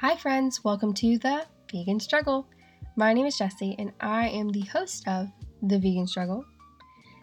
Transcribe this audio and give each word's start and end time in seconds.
Hi, 0.00 0.14
friends. 0.14 0.62
Welcome 0.62 0.92
to 0.92 1.16
the 1.16 1.46
Vegan 1.72 1.98
Struggle. 2.00 2.46
My 2.96 3.14
name 3.14 3.24
is 3.24 3.38
Jessie, 3.38 3.74
and 3.78 3.94
I 3.98 4.28
am 4.28 4.50
the 4.50 4.60
host 4.60 5.08
of 5.08 5.28
The 5.62 5.78
Vegan 5.78 6.06
Struggle. 6.06 6.44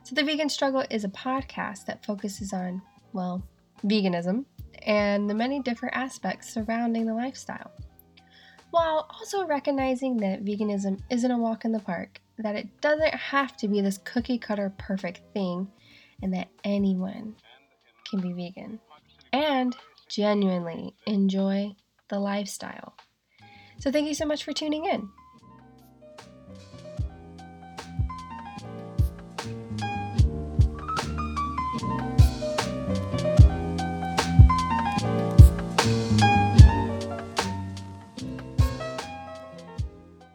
So, 0.02 0.16
The 0.16 0.24
Vegan 0.24 0.50
Struggle 0.50 0.84
is 0.90 1.04
a 1.04 1.10
podcast 1.10 1.86
that 1.86 2.04
focuses 2.04 2.52
on, 2.52 2.82
well, 3.14 3.48
veganism 3.86 4.46
and 4.88 5.30
the 5.30 5.36
many 5.36 5.62
different 5.62 5.96
aspects 5.96 6.52
surrounding 6.52 7.06
the 7.06 7.14
lifestyle, 7.14 7.72
while 8.72 9.08
also 9.08 9.46
recognizing 9.46 10.18
that 10.18 10.44
veganism 10.44 11.00
isn't 11.12 11.30
a 11.30 11.38
walk 11.38 11.66
in 11.66 11.72
the 11.72 11.80
park, 11.80 12.20
that 12.40 12.56
it 12.56 12.82
doesn't 12.82 13.14
have 13.14 13.56
to 13.58 13.68
be 13.68 13.82
this 13.82 14.00
cookie 14.00 14.40
cutter 14.40 14.74
perfect 14.80 15.22
thing, 15.32 15.68
and 16.24 16.34
that 16.34 16.48
anyone 16.64 17.36
can 18.10 18.20
be 18.20 18.34
vegan 18.34 18.80
and 19.32 19.76
genuinely 20.10 20.96
enjoy 21.06 21.72
the 22.14 22.20
lifestyle. 22.20 22.94
So, 23.80 23.92
thank 23.92 24.08
you 24.08 24.14
so 24.14 24.26
much 24.26 24.44
for 24.44 24.54
tuning 24.54 24.86
in. 24.86 25.10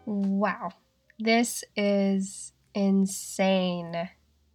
Wow, 0.04 0.70
this 1.20 1.62
is 1.76 2.52
insane. 2.74 4.10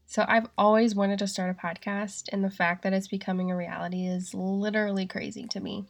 So, 0.08 0.26
I've 0.28 0.50
always 0.58 0.94
wanted 0.94 1.20
to 1.20 1.28
start 1.28 1.50
a 1.50 1.54
podcast, 1.54 2.24
and 2.34 2.44
the 2.44 2.50
fact 2.50 2.84
that 2.84 2.92
it's 2.92 3.08
becoming 3.08 3.50
a 3.50 3.56
reality 3.56 4.08
is 4.08 4.34
literally 4.34 5.08
crazy 5.08 5.48
to 5.48 5.62
me. 5.62 5.86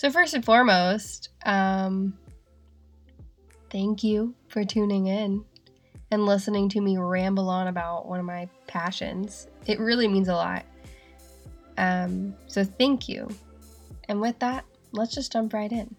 So, 0.00 0.10
first 0.10 0.32
and 0.32 0.42
foremost, 0.42 1.28
um, 1.44 2.18
thank 3.68 4.02
you 4.02 4.34
for 4.48 4.64
tuning 4.64 5.08
in 5.08 5.44
and 6.10 6.24
listening 6.24 6.70
to 6.70 6.80
me 6.80 6.96
ramble 6.96 7.50
on 7.50 7.66
about 7.66 8.08
one 8.08 8.18
of 8.18 8.24
my 8.24 8.48
passions. 8.66 9.46
It 9.66 9.78
really 9.78 10.08
means 10.08 10.28
a 10.28 10.34
lot. 10.34 10.64
Um, 11.76 12.34
so, 12.46 12.64
thank 12.64 13.10
you. 13.10 13.28
And 14.08 14.22
with 14.22 14.38
that, 14.38 14.64
let's 14.92 15.14
just 15.14 15.32
jump 15.32 15.52
right 15.52 15.70
in. 15.70 15.94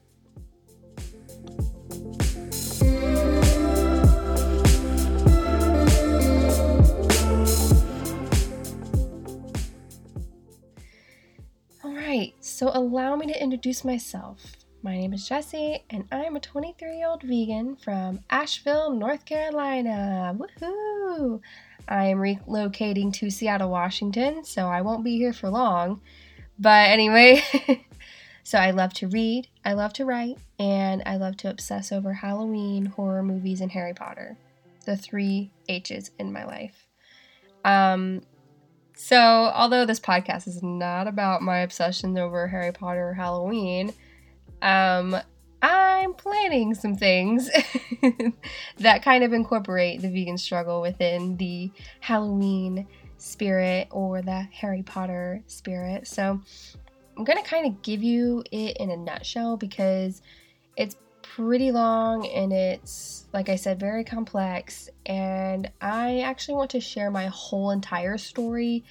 So 12.62 12.70
allow 12.76 13.16
me 13.16 13.26
to 13.26 13.42
introduce 13.42 13.84
myself. 13.84 14.56
My 14.84 14.96
name 14.96 15.14
is 15.14 15.28
Jessie, 15.28 15.84
and 15.90 16.06
I'm 16.12 16.36
a 16.36 16.40
23 16.40 16.96
year 16.96 17.08
old 17.08 17.24
vegan 17.24 17.76
from 17.76 18.20
Asheville, 18.30 18.92
North 18.92 19.26
Carolina. 19.26 20.38
Woohoo! 20.38 21.42
I 21.88 22.06
am 22.06 22.20
relocating 22.20 23.12
to 23.14 23.32
Seattle, 23.32 23.72
Washington, 23.72 24.44
so 24.44 24.68
I 24.68 24.82
won't 24.82 25.04
be 25.04 25.18
here 25.18 25.34
for 25.34 25.50
long. 25.50 26.02
But 26.60 26.92
anyway, 26.92 27.42
so 28.44 28.60
I 28.60 28.70
love 28.70 28.94
to 28.94 29.08
read, 29.08 29.48
I 29.66 29.74
love 29.74 29.94
to 29.94 30.06
write, 30.06 30.38
and 30.60 31.02
I 31.08 31.16
love 31.18 31.38
to 31.38 31.50
obsess 31.50 31.92
over 31.92 32.14
Halloween, 32.14 32.86
horror 32.86 33.24
movies, 33.24 33.62
and 33.62 33.72
Harry 33.72 33.96
Potter. 33.96 34.38
The 34.86 34.96
three 34.96 35.52
H's 35.68 36.12
in 36.20 36.32
my 36.32 36.46
life. 36.46 36.86
Um, 37.66 38.22
so, 38.96 39.18
although 39.18 39.86
this 39.86 40.00
podcast 40.00 40.48
is 40.48 40.62
not 40.62 41.08
about 41.08 41.42
my 41.42 41.60
obsession 41.60 42.18
over 42.18 42.48
Harry 42.48 42.72
Potter 42.72 43.10
or 43.10 43.14
Halloween, 43.14 43.94
um, 44.62 45.18
I'm 45.62 46.14
planning 46.14 46.74
some 46.74 46.96
things 46.96 47.50
that 48.78 49.04
kind 49.04 49.24
of 49.24 49.34
incorporate 49.34 50.02
the 50.02 50.10
vegan 50.10 50.38
struggle 50.38 50.82
within 50.82 51.38
the 51.38 51.72
Halloween 52.00 52.88
spirit 53.18 53.88
or 53.92 54.22
the 54.22 54.48
Harry 54.52 54.84
Potter 54.84 55.44
spirit. 55.48 56.08
So, 56.08 56.42
I'm 57.18 57.24
going 57.24 57.42
to 57.42 57.48
kind 57.48 57.68
of 57.68 57.82
give 57.82 58.04
you 58.04 58.44
it 58.52 58.78
in 58.78 58.90
a 58.90 58.98
nutshell 58.98 59.58
because 59.58 60.22
it's 60.78 60.96
pretty 61.22 61.72
long 61.72 62.28
and 62.28 62.52
it's, 62.52 63.28
like 63.34 63.50
I 63.50 63.56
said, 63.56 63.80
very 63.80 64.04
complex. 64.04 64.90
And 65.06 65.72
I 65.82 66.20
actually 66.22 66.56
want 66.56 66.72
to 66.72 66.80
share 66.80 67.12
my 67.12 67.28
whole 67.28 67.72
entire 67.72 68.18
story 68.18 68.84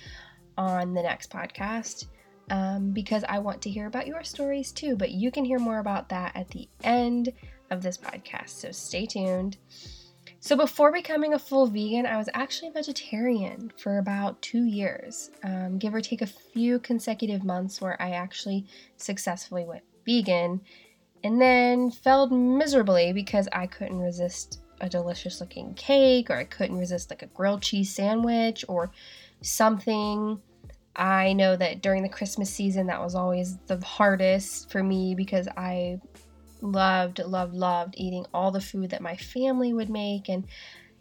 on 0.57 0.95
the 0.95 1.03
next 1.03 1.31
podcast 1.31 2.07
um, 2.51 2.91
because 2.91 3.25
I 3.29 3.39
want 3.39 3.63
to 3.63 3.71
hear 3.71 3.87
about 3.87 4.07
your 4.07 4.23
stories 4.25 4.73
too. 4.73 4.97
But 4.97 5.11
you 5.11 5.31
can 5.31 5.45
hear 5.45 5.59
more 5.59 5.79
about 5.79 6.09
that 6.11 6.33
at 6.35 6.49
the 6.49 6.69
end 6.83 7.33
of 7.71 7.83
this 7.83 7.97
podcast. 7.97 8.51
So 8.51 8.73
stay 8.73 9.07
tuned. 9.07 9.57
So, 10.43 10.57
before 10.57 10.91
becoming 10.91 11.35
a 11.35 11.39
full 11.39 11.67
vegan, 11.67 12.07
I 12.07 12.17
was 12.17 12.31
actually 12.33 12.69
a 12.69 12.73
vegetarian 12.73 13.73
for 13.77 13.99
about 13.99 14.41
two 14.41 14.65
years, 14.65 15.31
um, 15.45 15.77
give 15.79 15.95
or 15.95 16.01
take 16.01 16.23
a 16.23 16.27
few 16.27 16.79
consecutive 16.79 17.45
months 17.45 17.79
where 17.81 18.01
I 18.01 18.13
actually 18.13 18.67
successfully 18.97 19.65
went 19.65 19.83
vegan 20.07 20.63
and 21.23 21.41
then 21.41 21.91
failed 21.91 22.33
miserably 22.33 23.13
because 23.13 23.49
I 23.53 23.67
couldn't 23.67 24.01
resist 24.01 24.61
a 24.81 24.89
delicious 24.89 25.41
looking 25.41 25.75
cake 25.75 26.31
or 26.31 26.37
I 26.37 26.45
couldn't 26.45 26.79
resist 26.79 27.11
like 27.11 27.23
a 27.23 27.27
grilled 27.27 27.63
cheese 27.63 27.95
sandwich 27.95 28.65
or 28.69 28.91
something. 29.43 30.41
I 30.97 31.33
know 31.35 31.57
that 31.57 31.83
during 31.83 32.03
the 32.03 32.09
Christmas 32.09 32.51
season 32.51 32.87
that 32.87 33.01
was 33.01 33.15
always 33.15 33.59
the 33.67 33.79
hardest 33.85 34.71
for 34.71 34.83
me 34.83 35.15
because 35.15 35.49
I 35.57 36.01
loved 36.63 37.21
loved 37.21 37.55
loved 37.55 37.95
eating 37.97 38.27
all 38.35 38.51
the 38.51 38.61
food 38.61 38.91
that 38.91 39.01
my 39.01 39.17
family 39.17 39.73
would 39.73 39.89
make 39.89 40.29
and 40.29 40.47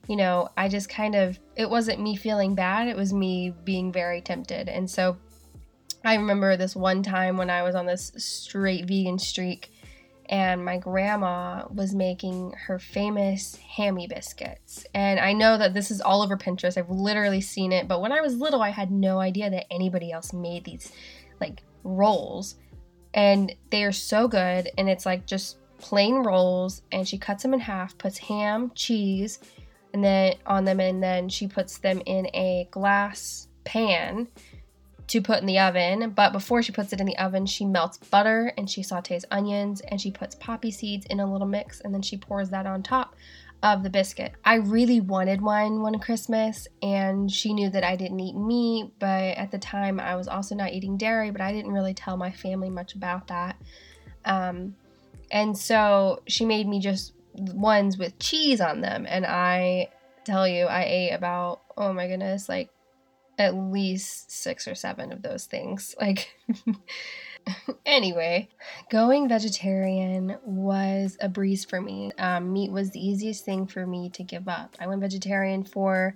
you 0.07 0.15
know, 0.15 0.49
I 0.57 0.69
just 0.69 0.89
kind 0.89 1.13
of 1.13 1.39
it 1.55 1.69
wasn't 1.69 2.01
me 2.01 2.15
feeling 2.15 2.55
bad, 2.55 2.87
it 2.87 2.97
was 2.97 3.13
me 3.13 3.53
being 3.63 3.91
very 3.91 4.21
tempted. 4.21 4.67
And 4.67 4.89
so 4.89 5.17
I 6.03 6.15
remember 6.15 6.57
this 6.57 6.75
one 6.75 7.03
time 7.03 7.37
when 7.37 7.49
I 7.49 7.61
was 7.61 7.75
on 7.75 7.85
this 7.85 8.11
straight 8.17 8.87
vegan 8.87 9.19
streak 9.19 9.71
and 10.29 10.63
my 10.63 10.77
grandma 10.77 11.65
was 11.73 11.95
making 11.95 12.53
her 12.67 12.77
famous 12.77 13.55
hammy 13.55 14.07
biscuits. 14.07 14.85
And 14.93 15.19
I 15.19 15.33
know 15.33 15.57
that 15.57 15.73
this 15.73 15.89
is 15.89 16.01
all 16.01 16.21
over 16.21 16.37
Pinterest. 16.37 16.77
I've 16.77 16.91
literally 16.91 17.41
seen 17.41 17.71
it, 17.71 17.87
but 17.87 17.99
when 17.99 18.11
I 18.11 18.21
was 18.21 18.37
little, 18.37 18.61
I 18.61 18.69
had 18.69 18.91
no 18.91 19.19
idea 19.19 19.49
that 19.49 19.65
anybody 19.71 20.11
else 20.11 20.31
made 20.31 20.63
these 20.63 20.91
like 21.41 21.63
rolls. 21.83 22.55
And 23.15 23.55
they 23.71 23.83
are 23.83 23.91
so 23.91 24.27
good, 24.27 24.69
and 24.77 24.87
it's 24.87 25.05
like 25.05 25.25
just 25.25 25.57
plain 25.79 26.17
rolls, 26.17 26.83
and 26.91 27.07
she 27.07 27.17
cuts 27.17 27.41
them 27.41 27.55
in 27.55 27.59
half, 27.59 27.97
puts 27.97 28.19
ham, 28.19 28.71
cheese, 28.75 29.39
and 29.93 30.03
then 30.03 30.35
on 30.45 30.63
them, 30.63 30.79
and 30.79 31.01
then 31.01 31.27
she 31.27 31.47
puts 31.47 31.79
them 31.79 32.03
in 32.05 32.27
a 32.35 32.67
glass 32.69 33.47
pan 33.63 34.27
to 35.09 35.21
put 35.21 35.39
in 35.39 35.47
the 35.47 35.57
oven, 35.57 36.11
but 36.11 36.31
before 36.31 36.61
she 36.61 36.71
puts 36.71 36.93
it 36.93 36.99
in 36.99 37.07
the 37.07 37.17
oven, 37.17 37.47
she 37.47 37.65
melts 37.65 37.97
butter 37.97 38.53
and 38.57 38.69
she 38.69 38.81
sautés 38.81 39.23
onions 39.31 39.81
and 39.81 39.99
she 39.99 40.11
puts 40.11 40.35
poppy 40.35 40.69
seeds 40.69 41.05
in 41.07 41.19
a 41.19 41.31
little 41.31 41.47
mix 41.47 41.81
and 41.81 41.93
then 41.93 42.01
she 42.03 42.15
pours 42.15 42.51
that 42.51 42.67
on 42.67 42.83
top 42.83 43.15
of 43.63 43.81
the 43.81 43.89
biscuit. 43.89 44.33
I 44.45 44.55
really 44.55 45.01
wanted 45.01 45.41
one 45.41 45.81
one 45.81 45.97
Christmas 45.99 46.67
and 46.83 47.29
she 47.29 47.53
knew 47.53 47.71
that 47.71 47.83
I 47.83 47.95
didn't 47.95 48.19
eat 48.19 48.35
meat, 48.35 48.91
but 48.99 49.35
at 49.35 49.49
the 49.49 49.57
time 49.57 49.99
I 49.99 50.15
was 50.15 50.27
also 50.27 50.53
not 50.53 50.73
eating 50.73 50.95
dairy, 50.95 51.31
but 51.31 51.41
I 51.41 51.51
didn't 51.53 51.71
really 51.71 51.95
tell 51.95 52.15
my 52.15 52.31
family 52.31 52.69
much 52.69 52.93
about 52.93 53.27
that. 53.27 53.57
Um, 54.25 54.75
and 55.31 55.57
so 55.57 56.21
she 56.27 56.45
made 56.45 56.67
me 56.67 56.79
just 56.79 57.13
ones 57.33 57.97
with 57.97 58.17
cheese 58.19 58.61
on 58.61 58.81
them 58.81 59.07
and 59.09 59.25
I 59.25 59.89
tell 60.23 60.47
you 60.47 60.65
I 60.65 60.83
ate 60.83 61.11
about 61.11 61.61
oh 61.77 61.93
my 61.93 62.07
goodness 62.07 62.49
like 62.49 62.69
at 63.39 63.55
least 63.55 64.29
six 64.29 64.67
or 64.67 64.75
seven 64.75 65.11
of 65.11 65.23
those 65.23 65.45
things. 65.45 65.95
Like, 66.09 66.35
anyway, 67.85 68.49
going 68.91 69.27
vegetarian 69.29 70.37
was 70.43 71.17
a 71.21 71.29
breeze 71.29 71.65
for 71.65 71.81
me. 71.81 72.11
Um, 72.19 72.51
meat 72.51 72.71
was 72.71 72.91
the 72.91 72.99
easiest 72.99 73.45
thing 73.45 73.65
for 73.65 73.87
me 73.87 74.09
to 74.11 74.23
give 74.23 74.47
up. 74.47 74.75
I 74.79 74.87
went 74.87 75.01
vegetarian 75.01 75.63
for 75.63 76.15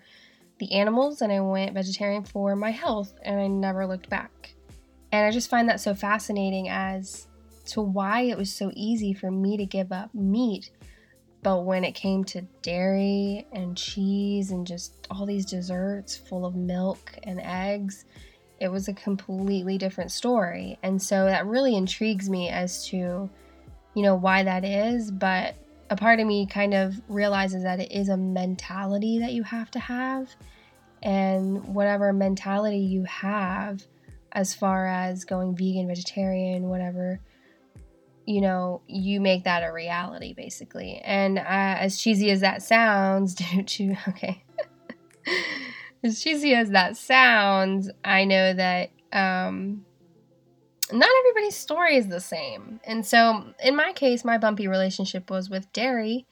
the 0.60 0.74
animals 0.74 1.22
and 1.22 1.32
I 1.32 1.40
went 1.40 1.74
vegetarian 1.74 2.24
for 2.24 2.56
my 2.56 2.72
health, 2.72 3.14
and 3.24 3.40
I 3.40 3.48
never 3.48 3.88
looked 3.88 4.10
back. 4.10 4.54
And 5.12 5.26
I 5.26 5.32
just 5.32 5.50
find 5.50 5.70
that 5.70 5.80
so 5.80 5.96
fascinating 5.96 6.70
as 6.70 7.28
to 7.68 7.82
why 7.82 8.22
it 8.22 8.38
was 8.38 8.52
so 8.52 8.72
easy 8.76 9.14
for 9.14 9.32
me 9.32 9.58
to 9.58 9.66
give 9.66 9.92
up 9.92 10.14
meat 10.14 10.72
but 11.44 11.66
when 11.66 11.84
it 11.84 11.92
came 11.92 12.24
to 12.24 12.42
dairy 12.62 13.46
and 13.52 13.78
cheese 13.78 14.52
and 14.52 14.66
just 14.66 15.08
all 15.12 15.26
these 15.26 15.46
desserts 15.46 16.16
full 16.16 16.46
of 16.46 16.56
milk 16.56 17.12
and 17.24 17.42
eggs, 17.42 18.06
it 18.60 18.70
was 18.70 18.88
a 18.88 18.94
completely 18.94 19.78
different 19.78 20.10
story. 20.10 20.80
And 20.84 21.02
so 21.02 21.26
that 21.26 21.46
really 21.46 21.76
intrigues 21.76 22.30
me 22.30 22.50
as 22.50 22.86
to, 22.88 23.30
you 23.94 24.04
know, 24.04 24.16
why 24.16 24.44
that 24.44 24.64
is. 24.64 25.12
But 25.12 25.56
a 25.90 25.98
part 25.98 26.22
of 26.22 26.28
me 26.28 26.48
kind 26.48 26.74
of 26.74 26.96
realizes 27.10 27.64
that 27.64 27.82
it 27.82 27.92
is 27.92 28.08
a 28.08 28.16
mentality 28.16 29.20
that 29.20 29.34
you 29.34 29.44
have 29.44 29.70
to 29.72 29.80
have. 29.80 30.34
And 31.02 31.76
whatever 31.76 32.14
mentality 32.14 32.80
you 32.80 33.04
have, 33.04 33.84
as 34.32 34.54
far 34.54 34.88
as 34.88 35.26
going 35.26 35.58
vegan, 35.58 35.88
vegetarian, 35.88 36.70
whatever, 36.70 37.20
you 38.26 38.42
know, 38.42 38.82
you 38.88 39.20
make 39.20 39.44
that 39.44 39.64
a 39.64 39.72
reality 39.72 40.34
basically. 40.34 41.02
And 41.04 41.38
uh, 41.38 41.44
as 41.46 41.98
cheesy 41.98 42.32
as 42.32 42.42
that 42.42 42.62
sounds, 42.62 43.34
due 43.36 43.64
to, 43.64 43.96
okay, 44.10 44.44
as 46.04 46.22
cheesy 46.22 46.54
as 46.54 46.70
that 46.72 46.98
sounds, 46.98 47.90
I 48.04 48.26
know 48.26 48.54
that 48.54 48.92
um, 49.12 49.86
not 50.92 51.10
everybody's 51.20 51.56
story 51.56 51.98
is 51.98 52.08
the 52.08 52.20
same. 52.20 52.80
And 52.84 53.06
so, 53.06 53.54
in 53.64 53.76
my 53.76 53.94
case, 53.94 54.26
my 54.26 54.38
bumpy 54.38 54.68
relationship 54.68 55.30
was 55.30 55.50
with 55.50 55.72
dairy. 55.74 56.26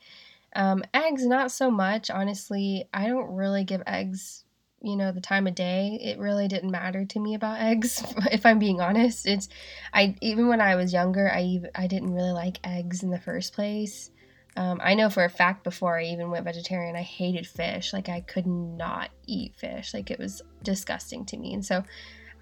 Um, 0.54 0.84
eggs, 0.92 1.26
not 1.26 1.50
so 1.50 1.70
much. 1.70 2.10
Honestly, 2.10 2.88
I 2.92 3.06
don't 3.06 3.34
really 3.34 3.64
give 3.64 3.82
eggs, 3.86 4.41
you 4.82 4.96
know, 4.96 5.12
the 5.12 5.20
time 5.20 5.46
of 5.46 5.54
day. 5.54 5.98
It 6.02 6.18
really 6.18 6.48
didn't 6.48 6.70
matter 6.70 7.04
to 7.04 7.20
me 7.20 7.34
about 7.34 7.60
eggs, 7.60 8.02
if 8.32 8.44
I'm 8.44 8.58
being 8.58 8.80
honest. 8.80 9.26
It's, 9.26 9.48
I 9.92 10.16
even 10.20 10.48
when 10.48 10.60
I 10.60 10.74
was 10.74 10.92
younger, 10.92 11.30
I 11.32 11.62
I 11.74 11.86
didn't 11.86 12.12
really 12.12 12.32
like 12.32 12.58
eggs 12.64 13.02
in 13.02 13.10
the 13.10 13.20
first 13.20 13.54
place. 13.54 14.10
Um, 14.54 14.80
I 14.82 14.94
know 14.94 15.08
for 15.08 15.24
a 15.24 15.30
fact 15.30 15.64
before 15.64 15.98
I 15.98 16.04
even 16.04 16.30
went 16.30 16.44
vegetarian, 16.44 16.94
I 16.94 17.02
hated 17.02 17.46
fish. 17.46 17.92
Like 17.92 18.08
I 18.08 18.20
could 18.20 18.46
not 18.46 19.10
eat 19.26 19.56
fish. 19.56 19.94
Like 19.94 20.10
it 20.10 20.18
was 20.18 20.42
disgusting 20.62 21.24
to 21.26 21.38
me. 21.38 21.54
And 21.54 21.64
so 21.64 21.82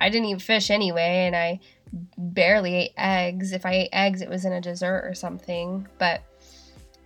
I 0.00 0.08
didn't 0.08 0.28
eat 0.28 0.42
fish 0.42 0.70
anyway, 0.70 1.26
and 1.26 1.36
I 1.36 1.60
barely 2.16 2.74
ate 2.74 2.94
eggs. 2.96 3.52
If 3.52 3.66
I 3.66 3.72
ate 3.72 3.90
eggs, 3.92 4.22
it 4.22 4.28
was 4.28 4.44
in 4.44 4.52
a 4.52 4.60
dessert 4.60 5.04
or 5.04 5.14
something. 5.14 5.86
But 5.98 6.22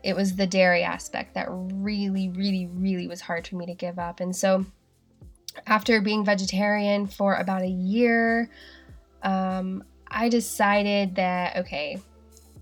it 0.05 0.15
was 0.15 0.37
the 0.37 0.47
dairy 0.47 0.85
aspect 0.85 1.35
that 1.35 1.49
really, 1.51 2.29
really, 2.29 2.67
really 2.67 3.09
was 3.09 3.23
hard 3.23 3.47
for 3.47 3.57
me 3.57 3.67
to 3.67 3.75
give 3.75 3.99
up. 3.99 4.21
And 4.21 4.37
so 4.37 4.65
after 5.67 6.01
being 6.01 6.25
vegetarian 6.25 7.07
for 7.07 7.35
about 7.35 7.63
a 7.63 7.69
year, 7.69 8.51
um, 9.23 9.85
I 10.09 10.29
decided 10.29 11.17
that, 11.17 11.57
okay, 11.59 11.99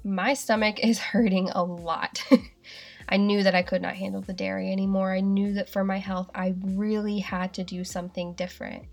my 0.04 0.34
stomach 0.34 0.80
is 0.80 0.98
hurting 1.12 1.50
a 1.50 1.62
lot. 1.62 2.22
I 3.08 3.16
knew 3.16 3.42
that 3.42 3.54
I 3.54 3.62
could 3.62 3.82
not 3.82 3.94
handle 3.94 4.22
the 4.22 4.32
dairy 4.32 4.72
anymore. 4.72 5.12
I 5.12 5.20
knew 5.20 5.52
that 5.54 5.68
for 5.68 5.84
my 5.84 5.98
health, 5.98 6.30
I 6.34 6.54
really 6.62 7.18
had 7.18 7.52
to 7.54 7.64
do 7.64 7.84
something 7.84 8.32
different. 8.34 8.84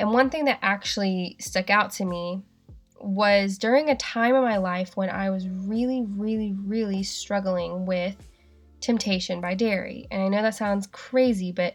And 0.00 0.10
one 0.12 0.30
thing 0.30 0.46
that 0.46 0.58
actually 0.62 1.36
stuck 1.38 1.70
out 1.70 1.92
to 1.92 2.04
me 2.04 2.42
was 2.98 3.58
during 3.58 3.90
a 3.90 3.96
time 3.96 4.34
in 4.34 4.42
my 4.42 4.56
life 4.56 4.96
when 4.96 5.10
I 5.10 5.30
was 5.30 5.48
really, 5.48 6.02
really, 6.08 6.54
really 6.64 7.02
struggling 7.02 7.84
with 7.86 8.16
temptation 8.80 9.40
by 9.40 9.54
dairy. 9.54 10.06
And 10.10 10.22
I 10.22 10.28
know 10.28 10.42
that 10.42 10.54
sounds 10.54 10.86
crazy, 10.88 11.52
but 11.52 11.74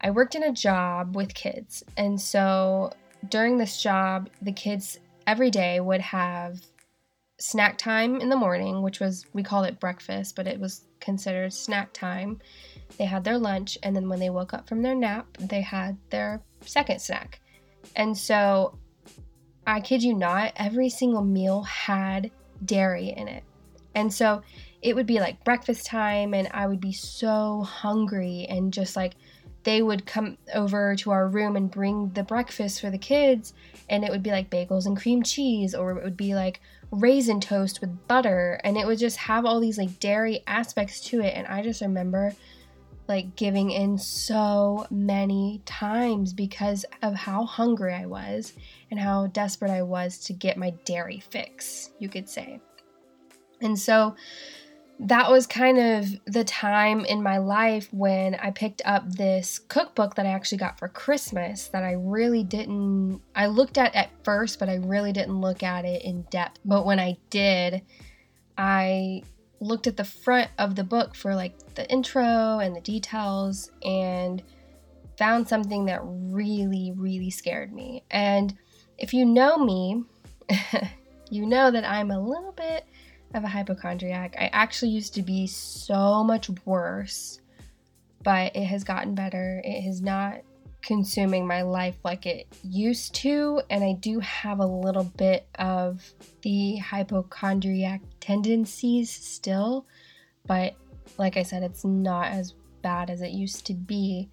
I 0.00 0.10
worked 0.10 0.34
in 0.34 0.44
a 0.44 0.52
job 0.52 1.16
with 1.16 1.34
kids. 1.34 1.82
And 1.96 2.20
so 2.20 2.92
during 3.28 3.58
this 3.58 3.82
job, 3.82 4.30
the 4.42 4.52
kids 4.52 4.98
every 5.26 5.50
day 5.50 5.80
would 5.80 6.00
have 6.00 6.60
snack 7.40 7.78
time 7.78 8.20
in 8.20 8.28
the 8.28 8.36
morning, 8.36 8.82
which 8.82 9.00
was, 9.00 9.24
we 9.32 9.42
called 9.42 9.66
it 9.66 9.80
breakfast, 9.80 10.36
but 10.36 10.46
it 10.46 10.58
was 10.58 10.84
considered 11.00 11.52
snack 11.52 11.92
time. 11.92 12.40
They 12.96 13.04
had 13.04 13.24
their 13.24 13.38
lunch, 13.38 13.78
and 13.82 13.94
then 13.94 14.08
when 14.08 14.18
they 14.18 14.30
woke 14.30 14.54
up 14.54 14.68
from 14.68 14.82
their 14.82 14.94
nap, 14.94 15.26
they 15.38 15.60
had 15.60 15.96
their 16.10 16.42
second 16.62 17.00
snack. 17.00 17.40
And 17.94 18.16
so, 18.16 18.76
I 19.66 19.80
kid 19.80 20.02
you 20.02 20.14
not, 20.14 20.52
every 20.56 20.88
single 20.88 21.22
meal 21.22 21.62
had 21.62 22.30
dairy 22.64 23.10
in 23.10 23.28
it. 23.28 23.44
And 23.94 24.12
so, 24.12 24.42
it 24.82 24.94
would 24.94 25.06
be 25.06 25.20
like 25.20 25.44
breakfast 25.44 25.86
time, 25.86 26.34
and 26.34 26.48
I 26.52 26.66
would 26.66 26.80
be 26.80 26.92
so 26.92 27.62
hungry, 27.62 28.46
and 28.48 28.72
just 28.72 28.96
like 28.96 29.14
they 29.68 29.82
would 29.82 30.06
come 30.06 30.38
over 30.54 30.96
to 30.96 31.10
our 31.10 31.28
room 31.28 31.54
and 31.54 31.70
bring 31.70 32.08
the 32.14 32.22
breakfast 32.22 32.80
for 32.80 32.88
the 32.88 32.96
kids, 32.96 33.52
and 33.90 34.02
it 34.02 34.10
would 34.10 34.22
be 34.22 34.30
like 34.30 34.48
bagels 34.48 34.86
and 34.86 34.96
cream 34.96 35.22
cheese, 35.22 35.74
or 35.74 35.90
it 35.90 36.02
would 36.02 36.16
be 36.16 36.34
like 36.34 36.62
raisin 36.90 37.38
toast 37.38 37.82
with 37.82 38.08
butter, 38.08 38.58
and 38.64 38.78
it 38.78 38.86
would 38.86 38.98
just 38.98 39.18
have 39.18 39.44
all 39.44 39.60
these 39.60 39.76
like 39.76 40.00
dairy 40.00 40.42
aspects 40.46 41.02
to 41.02 41.20
it. 41.20 41.34
And 41.36 41.46
I 41.46 41.60
just 41.60 41.82
remember 41.82 42.32
like 43.08 43.36
giving 43.36 43.70
in 43.70 43.98
so 43.98 44.86
many 44.90 45.60
times 45.66 46.32
because 46.32 46.86
of 47.02 47.14
how 47.14 47.44
hungry 47.44 47.92
I 47.92 48.06
was 48.06 48.54
and 48.90 48.98
how 48.98 49.26
desperate 49.26 49.70
I 49.70 49.82
was 49.82 50.16
to 50.20 50.32
get 50.32 50.56
my 50.56 50.70
dairy 50.86 51.20
fix, 51.20 51.90
you 51.98 52.08
could 52.08 52.26
say. 52.30 52.58
And 53.60 53.78
so 53.78 54.16
that 55.00 55.30
was 55.30 55.46
kind 55.46 55.78
of 55.78 56.08
the 56.26 56.42
time 56.42 57.04
in 57.04 57.22
my 57.22 57.38
life 57.38 57.88
when 57.92 58.34
I 58.34 58.50
picked 58.50 58.82
up 58.84 59.08
this 59.08 59.60
cookbook 59.60 60.16
that 60.16 60.26
I 60.26 60.30
actually 60.30 60.58
got 60.58 60.78
for 60.78 60.88
Christmas 60.88 61.68
that 61.68 61.84
I 61.84 61.92
really 61.92 62.42
didn't 62.42 63.20
I 63.34 63.46
looked 63.46 63.78
at 63.78 63.94
at 63.94 64.10
first 64.24 64.58
but 64.58 64.68
I 64.68 64.76
really 64.76 65.12
didn't 65.12 65.40
look 65.40 65.62
at 65.62 65.84
it 65.84 66.02
in 66.02 66.22
depth. 66.30 66.58
But 66.64 66.84
when 66.84 66.98
I 66.98 67.16
did, 67.30 67.82
I 68.56 69.22
looked 69.60 69.86
at 69.86 69.96
the 69.96 70.04
front 70.04 70.50
of 70.58 70.74
the 70.74 70.84
book 70.84 71.14
for 71.14 71.34
like 71.34 71.74
the 71.74 71.88
intro 71.90 72.58
and 72.58 72.74
the 72.74 72.80
details 72.80 73.70
and 73.84 74.42
found 75.16 75.48
something 75.48 75.84
that 75.86 76.00
really, 76.02 76.92
really 76.96 77.30
scared 77.30 77.72
me. 77.72 78.04
And 78.10 78.56
if 78.98 79.14
you 79.14 79.24
know 79.24 79.58
me, 79.58 80.02
you 81.30 81.46
know 81.46 81.70
that 81.70 81.84
I'm 81.84 82.10
a 82.10 82.20
little 82.20 82.52
bit 82.52 82.84
of 83.34 83.44
a 83.44 83.48
hypochondriac. 83.48 84.34
I 84.38 84.50
actually 84.52 84.90
used 84.90 85.14
to 85.14 85.22
be 85.22 85.46
so 85.46 86.24
much 86.24 86.50
worse, 86.64 87.40
but 88.22 88.54
it 88.56 88.64
has 88.64 88.84
gotten 88.84 89.14
better. 89.14 89.60
It 89.64 89.82
has 89.82 90.00
not 90.00 90.40
consuming 90.82 91.46
my 91.46 91.62
life 91.62 91.96
like 92.04 92.24
it 92.24 92.46
used 92.62 93.14
to, 93.16 93.60
and 93.68 93.84
I 93.84 93.92
do 93.94 94.20
have 94.20 94.60
a 94.60 94.66
little 94.66 95.04
bit 95.04 95.46
of 95.58 96.02
the 96.42 96.76
hypochondriac 96.76 98.00
tendencies 98.20 99.10
still, 99.10 99.86
but 100.46 100.74
like 101.18 101.36
I 101.36 101.42
said, 101.42 101.62
it's 101.62 101.84
not 101.84 102.28
as 102.28 102.54
bad 102.82 103.10
as 103.10 103.22
it 103.22 103.30
used 103.30 103.66
to 103.66 103.74
be. 103.74 104.30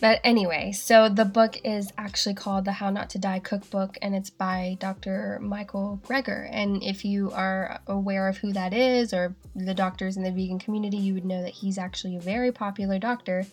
But 0.00 0.20
anyway, 0.24 0.72
so 0.72 1.08
the 1.08 1.24
book 1.24 1.58
is 1.64 1.92
actually 1.96 2.34
called 2.34 2.64
The 2.64 2.72
How 2.72 2.90
Not 2.90 3.08
to 3.10 3.18
Die 3.18 3.38
Cookbook, 3.38 3.96
and 4.02 4.14
it's 4.14 4.30
by 4.30 4.76
Dr. 4.78 5.38
Michael 5.40 6.00
Greger. 6.04 6.48
And 6.52 6.82
if 6.82 7.04
you 7.04 7.30
are 7.32 7.80
aware 7.86 8.28
of 8.28 8.38
who 8.38 8.52
that 8.52 8.74
is, 8.74 9.14
or 9.14 9.34
the 9.54 9.74
doctors 9.74 10.16
in 10.16 10.22
the 10.22 10.30
vegan 10.30 10.58
community, 10.58 10.98
you 10.98 11.14
would 11.14 11.24
know 11.24 11.42
that 11.42 11.54
he's 11.54 11.78
actually 11.78 12.16
a 12.16 12.20
very 12.20 12.52
popular 12.52 12.98
doctor 12.98 13.46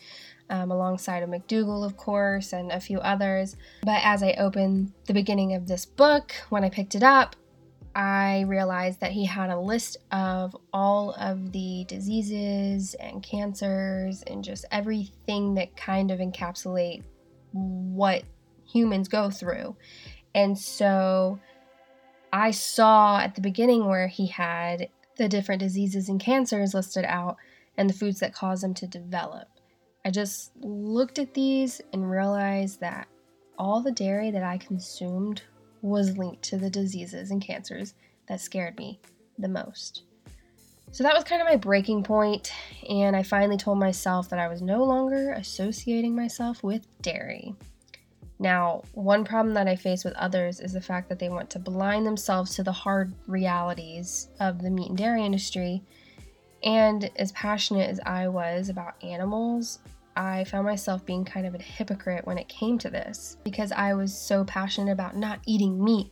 um, 0.50 0.72
alongside 0.72 1.24
of 1.24 1.30
McDougall, 1.30 1.86
of 1.86 1.96
course, 1.98 2.52
and 2.52 2.72
a 2.72 2.80
few 2.80 3.00
others. 3.00 3.56
But 3.84 4.02
as 4.04 4.22
I 4.22 4.34
opened 4.34 4.92
the 5.06 5.14
beginning 5.14 5.54
of 5.54 5.68
this 5.68 5.86
book, 5.86 6.34
when 6.50 6.64
I 6.64 6.70
picked 6.70 6.96
it 6.96 7.04
up, 7.04 7.36
I 7.96 8.42
realized 8.42 9.00
that 9.02 9.12
he 9.12 9.26
had 9.26 9.50
a 9.50 9.60
list 9.60 9.98
of 10.12 10.56
all 10.72 11.12
of 11.20 11.52
the 11.52 11.86
diseases 11.88 12.96
and 12.96 13.22
cancers 13.22 14.24
and 14.24 14.44
just 14.44 14.66
everything 14.72 15.54
that 15.56 15.78
kind 15.78 16.10
of 16.10 16.20
encapsulate 16.20 17.04
what 17.52 18.24
humans 18.66 19.08
go 19.08 19.30
through. 19.30 19.76
And 20.34 20.58
so 20.58 21.40
I 22.32 22.50
saw 22.50 23.20
at 23.20 23.36
the 23.36 23.42
beginning 23.42 23.86
where 23.86 24.08
he 24.08 24.26
had 24.26 24.90
the 25.18 25.30
different 25.30 25.60
diseases 25.60 26.10
and 26.10 26.20
cancers 26.20 26.74
listed 26.74 27.06
out 27.06 27.38
and 27.78 27.88
the 27.88 27.94
foods 27.94 28.20
that 28.20 28.34
cause 28.34 28.62
them 28.62 28.74
to 28.76 28.88
develop. 28.88 29.48
I 30.04 30.10
just 30.10 30.52
looked 30.58 31.20
at 31.20 31.36
these 31.36 31.80
and 31.94 32.10
realized 32.10 32.80
that 32.80 33.08
all 33.58 33.82
the 33.82 33.92
dairy 33.92 34.32
that 34.32 34.44
I 34.44 34.58
consumed 34.58 35.44
was 35.84 36.18
linked 36.18 36.42
to 36.42 36.58
the 36.58 36.70
diseases 36.70 37.30
and 37.30 37.42
cancers 37.42 37.94
that 38.28 38.42
scared 38.42 38.78
me 38.80 39.00
the 39.38 39.48
most. 39.48 40.04
So 40.92 41.04
that 41.04 41.14
was 41.14 41.24
kind 41.24 41.42
of 41.42 41.48
my 41.48 41.56
breaking 41.56 42.04
point, 42.04 42.52
and 42.90 43.16
I 43.16 43.24
finally 43.24 43.58
told 43.58 43.80
myself 43.80 44.30
that 44.30 44.40
I 44.40 44.48
was 44.48 44.62
no 44.62 44.84
longer 44.84 45.34
associating 45.34 46.16
myself 46.16 46.64
with 46.64 46.88
dairy. 47.02 47.56
Now, 48.40 48.84
one 48.94 49.26
problem 49.26 49.54
that 49.56 49.68
I 49.68 49.76
face 49.76 50.04
with 50.04 50.14
others 50.16 50.60
is 50.60 50.74
the 50.74 50.82
fact 50.82 51.10
that 51.10 51.20
they 51.20 51.30
want 51.30 51.50
to 51.52 51.60
blind 51.60 52.06
themselves 52.06 52.56
to 52.56 52.64
the 52.64 52.72
hard 52.72 53.14
realities 53.28 54.30
of 54.40 54.62
the 54.62 54.70
meat 54.70 54.90
and 54.90 54.98
dairy 54.98 55.26
industry. 55.26 55.82
And 56.64 57.10
as 57.16 57.32
passionate 57.34 57.90
as 57.90 58.00
I 58.06 58.28
was 58.28 58.70
about 58.70 59.04
animals, 59.04 59.80
I 60.16 60.44
found 60.46 60.66
myself 60.66 61.06
being 61.06 61.26
kind 61.26 61.46
of 61.46 61.56
a 61.56 61.62
hypocrite 61.62 62.26
when 62.26 62.38
it 62.38 62.48
came 62.48 62.78
to 62.80 62.90
this 62.90 63.38
because 63.44 63.72
I 63.72 63.94
was 63.94 64.16
so 64.16 64.44
passionate 64.44 64.92
about 64.92 65.16
not 65.16 65.40
eating 65.46 65.84
meat. 65.84 66.12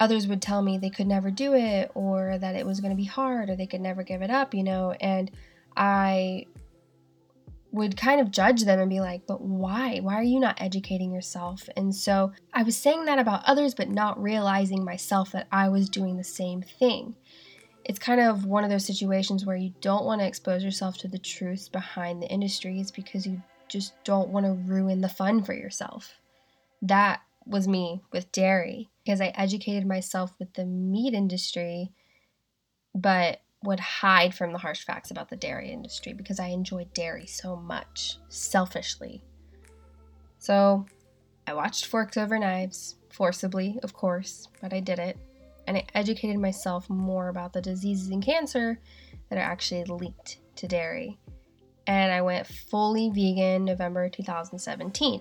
Others 0.00 0.26
would 0.26 0.42
tell 0.42 0.62
me 0.62 0.78
they 0.78 0.90
could 0.90 1.06
never 1.06 1.30
do 1.30 1.54
it 1.54 1.90
or 1.94 2.38
that 2.38 2.54
it 2.54 2.66
was 2.66 2.80
going 2.80 2.90
to 2.90 2.96
be 2.96 3.04
hard 3.04 3.48
or 3.48 3.56
they 3.56 3.66
could 3.66 3.80
never 3.80 4.02
give 4.02 4.22
it 4.22 4.30
up, 4.30 4.54
you 4.54 4.62
know, 4.62 4.92
and 5.00 5.30
I 5.76 6.46
would 7.72 7.96
kind 7.96 8.20
of 8.20 8.30
judge 8.30 8.64
them 8.64 8.80
and 8.80 8.88
be 8.88 9.00
like, 9.00 9.26
but 9.26 9.40
why? 9.42 9.98
Why 9.98 10.14
are 10.14 10.22
you 10.22 10.40
not 10.40 10.60
educating 10.60 11.12
yourself? 11.12 11.68
And 11.76 11.94
so 11.94 12.32
I 12.54 12.62
was 12.62 12.76
saying 12.76 13.04
that 13.04 13.18
about 13.18 13.44
others, 13.44 13.74
but 13.74 13.90
not 13.90 14.20
realizing 14.20 14.84
myself 14.84 15.32
that 15.32 15.46
I 15.52 15.68
was 15.68 15.90
doing 15.90 16.16
the 16.16 16.24
same 16.24 16.62
thing 16.62 17.16
it's 17.88 18.00
kind 18.00 18.20
of 18.20 18.44
one 18.44 18.64
of 18.64 18.70
those 18.70 18.84
situations 18.84 19.46
where 19.46 19.56
you 19.56 19.72
don't 19.80 20.04
want 20.04 20.20
to 20.20 20.26
expose 20.26 20.64
yourself 20.64 20.98
to 20.98 21.08
the 21.08 21.18
truth 21.18 21.70
behind 21.70 22.20
the 22.20 22.28
industries 22.28 22.90
because 22.90 23.24
you 23.24 23.40
just 23.68 23.94
don't 24.02 24.28
want 24.28 24.44
to 24.44 24.52
ruin 24.52 25.00
the 25.00 25.08
fun 25.08 25.40
for 25.40 25.54
yourself. 25.54 26.14
That 26.82 27.20
was 27.46 27.68
me 27.68 28.02
with 28.10 28.32
dairy 28.32 28.88
because 29.04 29.20
I 29.20 29.28
educated 29.28 29.86
myself 29.86 30.34
with 30.40 30.52
the 30.54 30.64
meat 30.64 31.14
industry 31.14 31.92
but 32.92 33.40
would 33.62 33.78
hide 33.78 34.34
from 34.34 34.52
the 34.52 34.58
harsh 34.58 34.84
facts 34.84 35.12
about 35.12 35.28
the 35.28 35.36
dairy 35.36 35.70
industry 35.70 36.12
because 36.12 36.40
I 36.40 36.48
enjoyed 36.48 36.92
dairy 36.92 37.26
so 37.26 37.54
much, 37.54 38.18
selfishly. 38.28 39.22
So 40.40 40.86
I 41.46 41.54
watched 41.54 41.86
Forks 41.86 42.16
Over 42.16 42.38
Knives, 42.38 42.96
forcibly, 43.10 43.78
of 43.84 43.92
course, 43.92 44.48
but 44.60 44.72
I 44.72 44.80
did 44.80 44.98
it. 44.98 45.16
And 45.66 45.76
I 45.76 45.84
educated 45.94 46.38
myself 46.38 46.88
more 46.88 47.28
about 47.28 47.52
the 47.52 47.60
diseases 47.60 48.08
and 48.08 48.22
cancer 48.22 48.78
that 49.28 49.38
are 49.38 49.42
actually 49.42 49.84
linked 49.84 50.38
to 50.56 50.68
dairy. 50.68 51.18
And 51.86 52.12
I 52.12 52.22
went 52.22 52.46
fully 52.46 53.10
vegan 53.10 53.64
November 53.64 54.08
2017. 54.08 55.20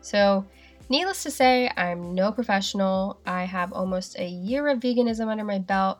So, 0.00 0.44
needless 0.88 1.22
to 1.22 1.30
say, 1.30 1.70
I'm 1.76 2.14
no 2.14 2.32
professional. 2.32 3.20
I 3.26 3.44
have 3.44 3.72
almost 3.72 4.18
a 4.18 4.26
year 4.26 4.68
of 4.68 4.80
veganism 4.80 5.28
under 5.28 5.44
my 5.44 5.58
belt, 5.58 5.98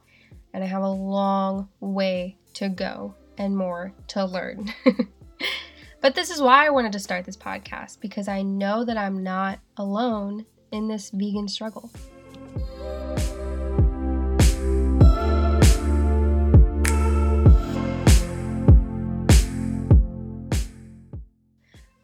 and 0.53 0.63
I 0.63 0.67
have 0.67 0.83
a 0.83 0.91
long 0.91 1.69
way 1.81 2.37
to 2.55 2.69
go 2.69 3.15
and 3.39 3.57
more 3.57 3.93
to 4.09 4.25
learn. 4.25 4.73
but 6.01 6.15
this 6.15 6.31
is 6.31 6.43
why 6.43 6.67
I 6.67 6.71
wanted 6.71 6.93
to 6.93 6.99
start 6.99 7.25
this 7.25 7.37
podcast 7.37 8.01
because 8.01 8.29
I 8.29 8.43
know 8.43 8.85
that 8.85 8.99
I'm 8.99 9.23
not 9.23 9.61
alone 9.77 10.45
in 10.73 10.89
this 10.89 11.11
vegan 11.11 11.49
struggle. 11.49 11.91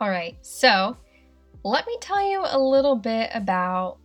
All 0.04 0.10
right, 0.10 0.36
so 0.42 0.98
let 1.62 1.86
me 1.86 1.96
tell 1.98 2.22
you 2.22 2.44
a 2.46 2.58
little 2.58 2.94
bit 2.94 3.30
about 3.32 3.96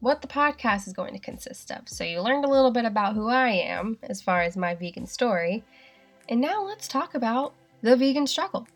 what 0.00 0.22
the 0.22 0.26
podcast 0.26 0.86
is 0.86 0.94
going 0.94 1.12
to 1.12 1.20
consist 1.20 1.70
of. 1.70 1.90
So, 1.90 2.04
you 2.04 2.22
learned 2.22 2.46
a 2.46 2.48
little 2.48 2.70
bit 2.70 2.86
about 2.86 3.14
who 3.14 3.28
I 3.28 3.50
am 3.50 3.98
as 4.04 4.22
far 4.22 4.40
as 4.40 4.56
my 4.56 4.74
vegan 4.74 5.06
story. 5.06 5.62
And 6.30 6.40
now 6.40 6.64
let's 6.64 6.88
talk 6.88 7.14
about 7.14 7.52
the 7.82 7.94
vegan 7.96 8.26
struggle. 8.26 8.66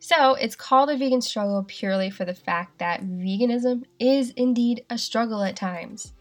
So, 0.00 0.34
it's 0.34 0.56
called 0.56 0.90
a 0.90 0.96
vegan 0.96 1.20
struggle 1.20 1.64
purely 1.68 2.10
for 2.10 2.24
the 2.24 2.34
fact 2.34 2.80
that 2.80 3.04
veganism 3.04 3.84
is 4.00 4.30
indeed 4.30 4.84
a 4.90 4.98
struggle 4.98 5.44
at 5.44 5.54
times. 5.54 6.14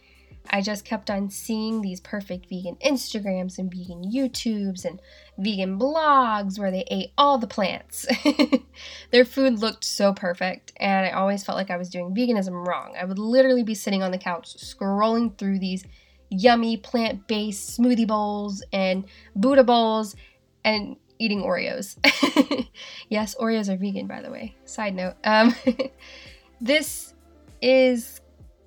I 0.50 0.62
just 0.62 0.86
kept 0.86 1.10
on 1.10 1.30
seeing 1.30 1.82
these 1.82 2.00
perfect 2.00 2.48
vegan 2.50 2.75
Instagrams 2.77 3.58
and 3.58 3.72
vegan 3.72 4.04
YouTubes 4.04 4.86
and 4.86 5.01
vegan 5.38 5.80
blogs 5.80 6.60
where 6.60 6.72
they 6.72 6.86
ate 6.89 7.12
all 7.18 7.38
the 7.38 7.48
plants. 7.48 8.06
Their 9.12 9.25
food 9.25 9.60
looked 9.60 9.84
so 9.84 10.13
perfect, 10.13 10.74
and 10.77 11.06
I 11.06 11.12
always 11.12 11.44
felt 11.44 11.58
like 11.58 11.72
I 11.72 11.77
was 11.77 11.89
doing 11.89 12.13
veganism 12.13 12.66
wrong. 12.68 12.96
I 13.00 13.06
would 13.06 13.20
literally 13.20 13.63
be 13.63 13.75
sitting 13.75 14.04
on 14.04 14.12
the 14.12 14.18
couch 14.18 14.56
scrolling 14.58 15.38
through 15.38 15.60
these 15.60 15.84
yummy 16.30 16.77
plant 16.77 17.27
based 17.27 17.80
smoothie 17.80 18.08
bowls 18.08 18.63
and 18.74 19.06
Buddha 19.36 19.63
bowls 19.63 20.16
and 20.63 20.98
eating 21.20 21.42
Oreos. 21.42 21.98
yes, 23.10 23.36
Oreos 23.36 23.70
are 23.70 23.77
vegan, 23.77 24.08
by 24.08 24.22
the 24.22 24.32
way. 24.32 24.56
Side 24.66 24.96
note. 24.96 25.16
Um, 25.24 25.56
this 26.62 27.13
is 27.62 28.22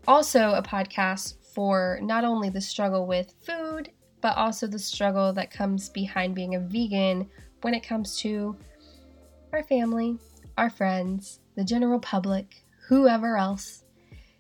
also 0.07 0.55
a 0.55 0.63
podcast 0.63 1.35
for 1.55 1.99
not 2.03 2.25
only 2.25 2.51
the 2.51 2.61
struggle 2.61 3.07
with 3.07 3.35
food, 3.45 3.91
but 4.21 4.37
also 4.37 4.67
the 4.67 4.79
struggle 4.79 5.33
that 5.33 5.51
comes 5.51 5.89
behind 5.89 6.35
being 6.35 6.55
a 6.55 6.61
vegan 6.61 7.29
when 7.63 7.75
it 7.75 7.83
comes 7.83 8.17
to 8.19 8.57
our 9.53 9.63
family, 9.63 10.19
our 10.57 10.71
friends, 10.71 11.41
the 11.57 11.65
general 11.65 11.99
public, 11.99 12.65
whoever 12.89 13.37
else. 13.37 13.85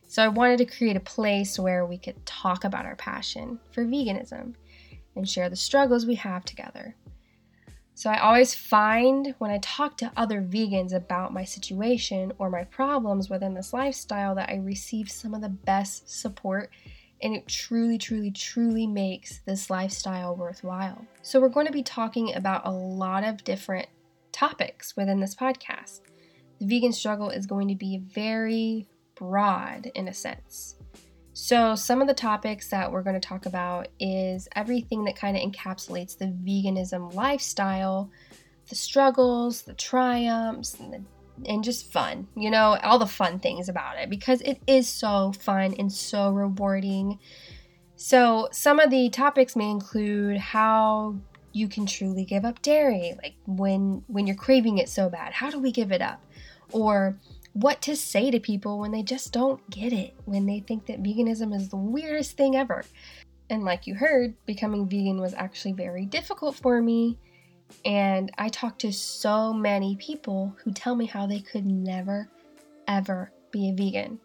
So 0.06 0.24
I 0.24 0.28
wanted 0.28 0.58
to 0.58 0.64
create 0.64 0.96
a 0.96 1.00
place 1.00 1.58
where 1.58 1.86
we 1.86 1.96
could 1.96 2.24
talk 2.26 2.64
about 2.64 2.84
our 2.84 2.96
passion 2.96 3.60
for 3.72 3.84
veganism 3.84 4.54
and 5.16 5.28
share 5.28 5.48
the 5.48 5.56
struggles 5.56 6.06
we 6.06 6.16
have 6.16 6.44
together. 6.44 6.96
So 7.94 8.08
I 8.08 8.20
always 8.20 8.54
find 8.54 9.34
when 9.38 9.50
I 9.50 9.58
talk 9.58 9.98
to 9.98 10.10
other 10.16 10.40
vegans 10.40 10.94
about 10.94 11.34
my 11.34 11.44
situation 11.44 12.32
or 12.38 12.48
my 12.48 12.64
problems 12.64 13.28
within 13.28 13.52
this 13.52 13.74
lifestyle 13.74 14.34
that 14.36 14.48
I 14.48 14.56
receive 14.56 15.10
some 15.10 15.34
of 15.34 15.42
the 15.42 15.50
best 15.50 16.08
support 16.08 16.70
and 17.22 17.34
it 17.34 17.46
truly, 17.46 17.98
truly, 17.98 18.30
truly 18.30 18.86
makes 18.86 19.40
this 19.40 19.70
lifestyle 19.70 20.36
worthwhile. 20.36 21.06
So, 21.22 21.40
we're 21.40 21.48
going 21.48 21.66
to 21.66 21.72
be 21.72 21.82
talking 21.82 22.34
about 22.34 22.66
a 22.66 22.70
lot 22.70 23.24
of 23.24 23.44
different 23.44 23.88
topics 24.32 24.96
within 24.96 25.20
this 25.20 25.34
podcast. 25.34 26.00
The 26.58 26.66
vegan 26.66 26.92
struggle 26.92 27.30
is 27.30 27.46
going 27.46 27.68
to 27.68 27.74
be 27.74 27.98
very 27.98 28.86
broad 29.14 29.90
in 29.94 30.08
a 30.08 30.14
sense. 30.14 30.76
So, 31.32 31.74
some 31.74 32.02
of 32.02 32.08
the 32.08 32.14
topics 32.14 32.68
that 32.68 32.90
we're 32.90 33.02
going 33.02 33.18
to 33.18 33.28
talk 33.28 33.46
about 33.46 33.88
is 33.98 34.48
everything 34.56 35.04
that 35.04 35.16
kind 35.16 35.36
of 35.36 35.42
encapsulates 35.42 36.18
the 36.18 36.26
veganism 36.26 37.14
lifestyle, 37.14 38.10
the 38.68 38.74
struggles, 38.74 39.62
the 39.62 39.74
triumphs, 39.74 40.78
and 40.78 40.92
the 40.92 41.02
and 41.46 41.64
just 41.64 41.90
fun, 41.90 42.28
you 42.36 42.50
know, 42.50 42.76
all 42.82 42.98
the 42.98 43.06
fun 43.06 43.38
things 43.38 43.68
about 43.68 43.98
it 43.98 44.10
because 44.10 44.40
it 44.42 44.60
is 44.66 44.88
so 44.88 45.32
fun 45.32 45.74
and 45.78 45.92
so 45.92 46.30
rewarding. 46.30 47.18
So, 47.96 48.48
some 48.52 48.80
of 48.80 48.90
the 48.90 49.10
topics 49.10 49.56
may 49.56 49.70
include 49.70 50.38
how 50.38 51.16
you 51.52 51.68
can 51.68 51.86
truly 51.86 52.24
give 52.24 52.44
up 52.44 52.62
dairy, 52.62 53.14
like 53.22 53.34
when 53.46 54.04
when 54.06 54.26
you're 54.26 54.36
craving 54.36 54.78
it 54.78 54.88
so 54.88 55.08
bad, 55.08 55.32
how 55.32 55.50
do 55.50 55.58
we 55.58 55.72
give 55.72 55.92
it 55.92 56.02
up? 56.02 56.24
Or 56.72 57.18
what 57.52 57.82
to 57.82 57.96
say 57.96 58.30
to 58.30 58.38
people 58.38 58.78
when 58.78 58.92
they 58.92 59.02
just 59.02 59.32
don't 59.32 59.68
get 59.70 59.92
it, 59.92 60.14
when 60.24 60.46
they 60.46 60.60
think 60.60 60.86
that 60.86 61.02
veganism 61.02 61.54
is 61.54 61.68
the 61.68 61.76
weirdest 61.76 62.36
thing 62.36 62.56
ever. 62.56 62.84
And 63.48 63.64
like 63.64 63.86
you 63.86 63.96
heard, 63.96 64.34
becoming 64.46 64.88
vegan 64.88 65.20
was 65.20 65.34
actually 65.34 65.72
very 65.72 66.06
difficult 66.06 66.54
for 66.54 66.80
me 66.80 67.18
and 67.84 68.30
I 68.38 68.48
talk 68.48 68.78
to 68.80 68.92
so 68.92 69.52
many 69.52 69.96
people 69.96 70.56
who 70.62 70.72
tell 70.72 70.94
me 70.94 71.06
how 71.06 71.26
they 71.26 71.40
could 71.40 71.66
never, 71.66 72.28
ever 72.86 73.32
be 73.50 73.70
a 73.70 73.72
vegan. 73.72 74.18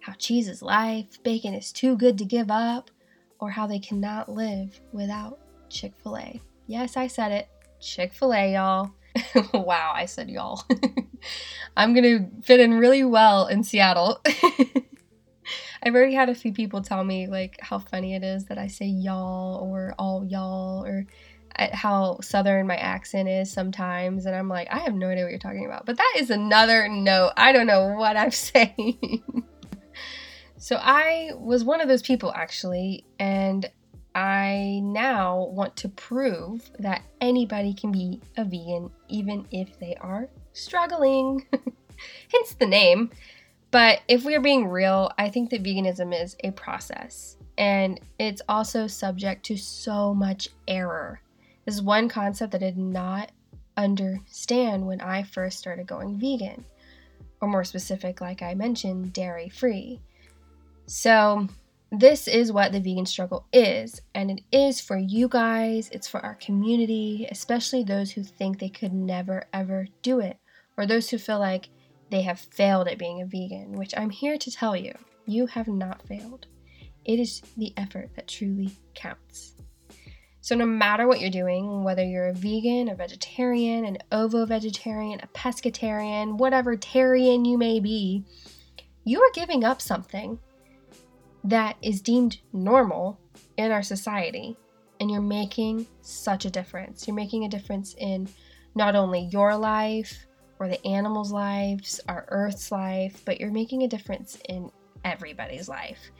How 0.00 0.12
cheese 0.14 0.48
is 0.48 0.62
life, 0.62 1.22
bacon 1.22 1.54
is 1.54 1.72
too 1.72 1.96
good 1.96 2.18
to 2.18 2.24
give 2.24 2.50
up, 2.50 2.90
or 3.38 3.50
how 3.50 3.66
they 3.66 3.78
cannot 3.78 4.28
live 4.28 4.80
without 4.92 5.38
Chick 5.68 5.92
fil 6.02 6.16
A. 6.16 6.40
Yes, 6.66 6.96
I 6.96 7.06
said 7.06 7.32
it. 7.32 7.48
Chick 7.80 8.12
fil 8.12 8.32
A, 8.32 8.52
y'all. 8.54 8.90
wow, 9.54 9.92
I 9.94 10.06
said 10.06 10.30
y'all. 10.30 10.64
I'm 11.76 11.94
gonna 11.94 12.28
fit 12.42 12.60
in 12.60 12.74
really 12.74 13.04
well 13.04 13.46
in 13.46 13.62
Seattle. 13.62 14.20
I've 15.82 15.94
already 15.94 16.14
had 16.14 16.28
a 16.28 16.34
few 16.34 16.52
people 16.52 16.82
tell 16.82 17.02
me 17.02 17.26
like 17.26 17.58
how 17.60 17.78
funny 17.78 18.14
it 18.14 18.22
is 18.22 18.46
that 18.46 18.58
I 18.58 18.68
say 18.68 18.86
y'all 18.86 19.56
or 19.56 19.94
all 19.98 20.24
y'all 20.24 20.84
or 20.84 21.06
how 21.72 22.18
southern 22.20 22.66
my 22.66 22.76
accent 22.76 23.28
is 23.28 23.50
sometimes 23.50 24.26
and 24.26 24.34
i'm 24.34 24.48
like 24.48 24.68
i 24.70 24.78
have 24.78 24.94
no 24.94 25.08
idea 25.08 25.24
what 25.24 25.30
you're 25.30 25.38
talking 25.38 25.66
about. 25.66 25.86
But 25.86 25.96
that 25.96 26.14
is 26.18 26.30
another 26.30 26.88
note. 26.88 27.32
I 27.36 27.52
don't 27.52 27.66
know 27.66 27.88
what 27.88 28.16
i'm 28.16 28.30
saying. 28.30 29.22
So 30.56 30.76
i 30.80 31.30
was 31.36 31.64
one 31.64 31.80
of 31.80 31.88
those 31.88 32.02
people 32.02 32.32
actually 32.34 33.04
and 33.18 33.70
i 34.14 34.80
now 34.82 35.46
want 35.52 35.76
to 35.76 35.88
prove 35.88 36.70
that 36.78 37.02
anybody 37.20 37.74
can 37.74 37.92
be 37.92 38.20
a 38.36 38.44
vegan 38.44 38.90
even 39.08 39.46
if 39.50 39.78
they 39.78 39.94
are 40.00 40.28
struggling. 40.52 41.46
Hence 42.32 42.54
the 42.54 42.66
name. 42.66 43.10
But 43.70 44.00
if 44.06 44.24
we're 44.24 44.40
being 44.40 44.68
real 44.68 45.10
i 45.18 45.28
think 45.28 45.50
that 45.50 45.62
veganism 45.62 46.18
is 46.18 46.36
a 46.44 46.50
process 46.52 47.36
and 47.58 48.00
it's 48.18 48.42
also 48.48 48.86
subject 48.86 49.44
to 49.46 49.56
so 49.56 50.14
much 50.14 50.48
error 50.66 51.20
this 51.64 51.76
is 51.76 51.82
one 51.82 52.08
concept 52.08 52.52
that 52.52 52.62
I 52.62 52.70
did 52.70 52.78
not 52.78 53.30
understand 53.76 54.86
when 54.86 55.00
I 55.00 55.22
first 55.22 55.58
started 55.58 55.86
going 55.86 56.18
vegan, 56.18 56.64
or 57.40 57.48
more 57.48 57.64
specific, 57.64 58.20
like 58.20 58.42
I 58.42 58.54
mentioned, 58.54 59.12
dairy 59.12 59.48
free. 59.48 60.00
So, 60.86 61.48
this 61.90 62.26
is 62.26 62.50
what 62.50 62.72
the 62.72 62.80
vegan 62.80 63.06
struggle 63.06 63.46
is, 63.52 64.00
and 64.14 64.30
it 64.30 64.40
is 64.50 64.80
for 64.80 64.96
you 64.96 65.28
guys, 65.28 65.90
it's 65.90 66.08
for 66.08 66.20
our 66.20 66.36
community, 66.36 67.28
especially 67.30 67.84
those 67.84 68.10
who 68.10 68.22
think 68.22 68.58
they 68.58 68.70
could 68.70 68.92
never 68.92 69.44
ever 69.52 69.86
do 70.00 70.20
it, 70.20 70.38
or 70.76 70.86
those 70.86 71.10
who 71.10 71.18
feel 71.18 71.38
like 71.38 71.68
they 72.10 72.22
have 72.22 72.40
failed 72.40 72.88
at 72.88 72.98
being 72.98 73.20
a 73.20 73.26
vegan, 73.26 73.72
which 73.72 73.94
I'm 73.96 74.10
here 74.10 74.38
to 74.38 74.50
tell 74.50 74.74
you, 74.74 74.94
you 75.26 75.46
have 75.46 75.68
not 75.68 76.06
failed. 76.06 76.46
It 77.04 77.18
is 77.18 77.42
the 77.56 77.72
effort 77.76 78.10
that 78.16 78.28
truly 78.28 78.72
counts. 78.94 79.54
So, 80.42 80.56
no 80.56 80.66
matter 80.66 81.06
what 81.06 81.20
you're 81.20 81.30
doing, 81.30 81.84
whether 81.84 82.04
you're 82.04 82.26
a 82.26 82.34
vegan, 82.34 82.88
a 82.88 82.96
vegetarian, 82.96 83.84
an 83.84 83.98
ovo 84.10 84.44
vegetarian, 84.44 85.20
a 85.22 85.28
pescatarian, 85.28 86.36
whatever 86.36 86.76
tarian 86.76 87.44
you 87.44 87.56
may 87.56 87.78
be, 87.78 88.24
you 89.04 89.20
are 89.20 89.30
giving 89.34 89.62
up 89.62 89.80
something 89.80 90.40
that 91.44 91.76
is 91.80 92.02
deemed 92.02 92.40
normal 92.52 93.20
in 93.56 93.70
our 93.70 93.84
society. 93.84 94.56
And 94.98 95.12
you're 95.12 95.20
making 95.20 95.86
such 96.00 96.44
a 96.44 96.50
difference. 96.50 97.06
You're 97.06 97.14
making 97.14 97.44
a 97.44 97.48
difference 97.48 97.94
in 97.98 98.28
not 98.74 98.96
only 98.96 99.28
your 99.30 99.56
life 99.56 100.26
or 100.58 100.66
the 100.66 100.84
animals' 100.84 101.30
lives, 101.30 102.00
our 102.08 102.26
Earth's 102.30 102.72
life, 102.72 103.22
but 103.24 103.40
you're 103.40 103.52
making 103.52 103.84
a 103.84 103.88
difference 103.88 104.38
in 104.48 104.72
everybody's 105.04 105.68
life. 105.68 106.10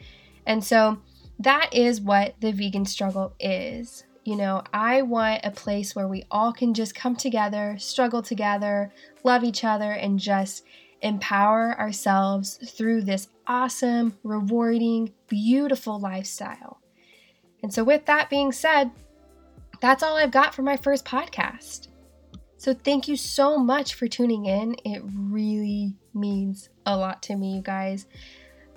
And 0.47 0.63
so, 0.63 1.03
that 1.41 1.71
is 1.73 2.01
what 2.01 2.37
the 2.41 2.53
vegan 2.53 2.85
struggle 2.85 3.35
is 3.41 4.05
You 4.25 4.37
know, 4.37 4.63
I 4.73 5.03
want 5.03 5.41
a 5.45 5.51
place 5.51 5.97
where 5.97 6.07
we 6.07 6.25
all 6.31 6.53
can 6.53 6.75
just 6.75 6.95
come 6.95 7.17
together, 7.17 7.77
struggle 7.79 8.23
together, 8.23 8.93
love 9.25 9.43
each 9.43 9.65
other, 9.65 9.93
and 9.93 10.19
just 10.19 10.65
empower 11.01 11.77
ourselves 11.79 12.59
through 12.77 13.03
this 13.03 13.29
awesome, 13.49 14.17
rewarding, 14.23 15.13
beautiful 15.27 15.99
lifestyle. 15.99 16.79
And 17.65 17.75
so, 17.75 17.83
with 17.83 18.07
that 18.07 18.31
being 18.31 18.53
said, 18.53 18.93
that's 19.81 20.05
all 20.05 20.17
I've 20.17 20.31
got 20.31 20.55
for 20.55 20.63
my 20.63 20.77
first 20.77 21.05
podcast. 21.05 21.89
So, 22.59 22.73
thank 22.73 23.09
you 23.09 23.17
so 23.17 23.59
much 23.59 23.95
for 23.95 24.07
tuning 24.07 24.47
in. 24.47 24.77
It 24.85 25.03
really 25.05 25.95
means 26.15 26.69
a 26.87 26.97
lot 26.97 27.23
to 27.25 27.37
me, 27.37 27.57
you 27.57 27.63
guys. 27.63 28.07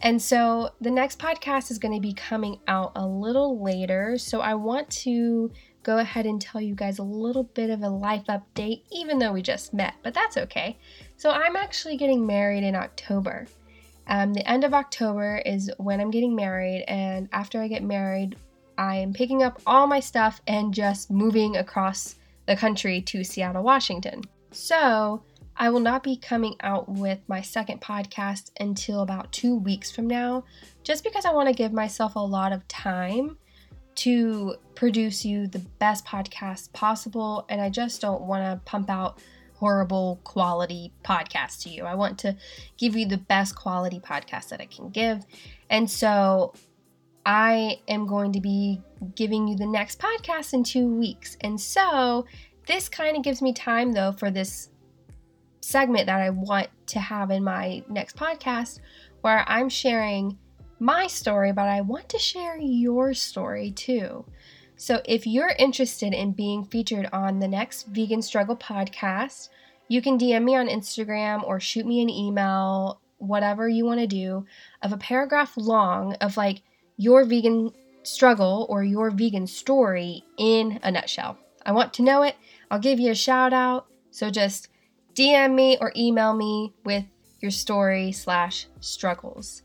And 0.06 0.22
so 0.22 0.70
the 0.80 0.92
next 0.92 1.18
podcast 1.18 1.72
is 1.72 1.80
going 1.80 1.96
to 1.96 2.00
be 2.00 2.14
coming 2.14 2.60
out 2.68 2.92
a 2.96 3.06
little 3.06 3.64
later. 3.64 4.20
So 4.20 4.40
I 4.40 4.54
want 4.54 4.88
to 4.92 5.52
go 5.82 5.98
ahead 5.98 6.28
and 6.28 6.40
tell 6.40 6.62
you 6.62 6.76
guys 6.76 7.00
a 7.00 7.04
little 7.04 7.46
bit 7.46 7.72
of 7.72 7.82
a 7.82 7.90
life 7.90 8.26
update, 8.30 8.84
even 8.92 9.18
though 9.18 9.34
we 9.34 9.42
just 9.42 9.74
met, 9.74 9.96
but 10.04 10.14
that's 10.14 10.38
okay. 10.38 10.78
So 11.18 11.32
I'm 11.32 11.56
actually 11.56 11.98
getting 11.98 12.24
married 12.24 12.64
in 12.64 12.76
October. 12.76 13.48
Um, 14.06 14.32
the 14.36 14.48
end 14.48 14.64
of 14.64 14.76
October 14.76 15.42
is 15.44 15.72
when 15.78 16.00
I'm 16.00 16.12
getting 16.12 16.36
married, 16.36 16.86
and 16.88 17.28
after 17.32 17.60
I 17.60 17.68
get 17.68 17.82
married, 17.82 18.36
I 18.78 18.98
am 18.98 19.12
picking 19.12 19.42
up 19.42 19.60
all 19.66 19.88
my 19.88 20.00
stuff 20.00 20.40
and 20.46 20.72
just 20.72 21.10
moving 21.10 21.58
across 21.58 22.16
the 22.46 22.56
country 22.56 23.02
to 23.02 23.24
Seattle, 23.24 23.64
Washington. 23.64 24.22
So 24.52 25.24
I 25.58 25.70
will 25.70 25.80
not 25.80 26.04
be 26.04 26.18
coming 26.18 26.56
out 26.62 26.90
with 26.90 27.20
my 27.28 27.42
second 27.42 27.82
podcast 27.82 28.52
until 28.60 29.02
about 29.02 29.32
two 29.32 29.56
weeks 29.56 29.92
from 29.92 30.08
now, 30.08 30.44
just 30.84 31.04
because 31.04 31.26
I 31.26 31.32
want 31.32 31.48
to 31.48 31.56
give 31.56 31.72
myself 31.72 32.16
a 32.16 32.20
lot 32.20 32.52
of 32.52 32.68
time 32.68 33.38
to 33.96 34.56
produce 34.76 35.24
you 35.24 35.48
the 35.48 35.66
best 35.80 36.06
podcast 36.06 36.74
possible. 36.74 37.46
And 37.50 37.62
I 37.62 37.70
just 37.70 38.02
don't 38.02 38.24
want 38.24 38.44
to 38.44 38.64
pump 38.66 38.90
out 38.90 39.22
horrible 39.54 40.20
quality 40.26 40.92
podcasts 41.04 41.64
to 41.64 41.70
you. 41.70 41.86
I 41.86 41.96
want 41.96 42.20
to 42.20 42.36
give 42.78 42.96
you 42.96 43.08
the 43.08 43.18
best 43.18 43.56
quality 43.56 44.02
podcast 44.02 44.50
that 44.50 44.60
I 44.60 44.66
can 44.66 44.90
give. 44.90 45.26
And 45.70 45.90
so 45.90 46.54
I 47.26 47.80
am 47.88 48.06
going 48.06 48.34
to 48.34 48.42
be 48.42 48.82
giving 49.16 49.48
you 49.48 49.56
the 49.56 49.66
next 49.66 50.00
podcast 50.00 50.54
in 50.54 50.64
two 50.64 50.88
weeks. 50.88 51.38
And 51.42 51.60
so 51.60 52.26
this 52.68 52.90
kind 52.90 53.16
of 53.16 53.24
gives 53.24 53.42
me 53.42 53.54
time, 53.54 53.94
though, 53.94 54.12
for 54.12 54.30
this 54.30 54.70
segment 55.66 56.06
that 56.06 56.22
I 56.22 56.30
want 56.30 56.68
to 56.88 57.00
have 57.00 57.32
in 57.32 57.44
my 57.44 57.84
next 57.90 58.16
podcast 58.16 58.80
where 59.22 59.44
I'm 59.50 59.68
sharing 59.68 60.38
my 60.80 61.08
story, 61.08 61.52
but 61.54 61.68
I 61.68 61.82
want 61.82 62.08
to 62.10 62.20
share 62.20 62.58
your 62.58 63.16
story 63.16 63.72
too. 63.72 64.24
So 64.76 65.02
if 65.06 65.26
you're 65.26 65.56
interested 65.58 66.14
in 66.14 66.34
being 66.34 66.66
featured 66.66 67.10
on 67.12 67.40
the 67.40 67.48
next 67.48 67.88
Vegan 67.88 68.22
Struggle 68.22 68.56
podcast, 68.56 69.50
you 69.88 70.04
can 70.04 70.20
DM 70.20 70.44
me 70.44 70.56
on 70.56 70.68
Instagram 70.68 71.44
or 71.44 71.60
shoot 71.60 71.88
me 71.88 72.02
an 72.02 72.10
email, 72.12 73.02
whatever 73.18 73.68
you 73.68 73.86
want 73.86 74.02
to 74.02 74.08
do, 74.08 74.46
of 74.84 74.94
a 74.94 74.98
paragraph 74.98 75.54
long 75.58 76.14
of 76.16 76.38
like 76.38 76.62
your 76.98 77.26
vegan 77.26 77.72
struggle 78.04 78.68
or 78.70 78.84
your 78.84 79.10
vegan 79.10 79.48
story 79.48 80.24
in 80.38 80.80
a 80.84 80.92
nutshell. 80.92 81.40
I 81.66 81.72
want 81.72 81.92
to 81.94 82.04
know 82.04 82.22
it. 82.22 82.36
I'll 82.70 82.78
give 82.78 83.00
you 83.00 83.10
a 83.10 83.16
shout 83.16 83.52
out. 83.52 83.88
So 84.12 84.30
just 84.30 84.70
DM 85.16 85.56
me 85.56 85.78
or 85.80 85.92
email 85.96 86.34
me 86.34 86.74
with 86.84 87.06
your 87.40 87.52
story 87.52 88.12
slash 88.12 88.68
struggles. 88.80 89.64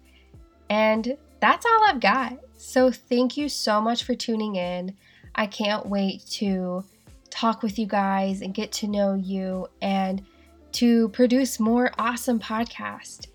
And 0.69 1.17
that's 1.41 1.67
all 1.67 1.85
I've 1.85 2.01
got. 2.01 2.39
So 2.57 2.91
thank 2.91 3.37
you 3.37 3.49
so 3.49 3.81
much 3.81 4.05
for 4.05 4.15
tuning 4.15 4.57
in. 4.57 4.97
I 5.35 5.47
can't 5.47 5.87
wait 5.87 6.27
to 6.33 6.85
talk 7.31 7.63
with 7.63 7.79
you 7.79 7.87
guys 7.87 8.43
and 8.43 8.53
get 8.53 8.73
to 8.73 8.89
know 8.89 9.15
you 9.15 9.69
and 9.81 10.25
to 10.73 11.09
produce 11.11 11.59
more 11.59 11.91
awesome 11.99 12.39
podcast. 12.39 13.29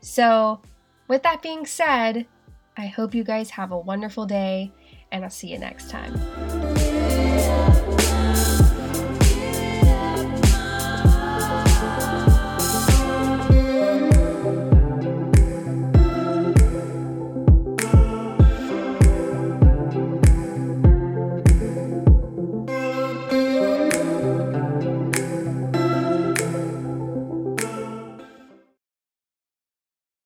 So, 0.00 0.60
with 1.08 1.22
that 1.22 1.42
being 1.42 1.66
said, 1.66 2.26
I 2.76 2.86
hope 2.86 3.14
you 3.14 3.24
guys 3.24 3.50
have 3.50 3.70
a 3.70 3.78
wonderful 3.78 4.26
day 4.26 4.72
and 5.10 5.24
I'll 5.24 5.30
see 5.30 5.48
you 5.48 5.58
next 5.58 5.90
time. 5.90 6.71